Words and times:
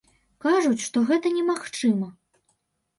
Кажуць, 0.45 0.85
што 0.87 1.05
гэта 1.11 1.35
немагчыма. 1.37 2.13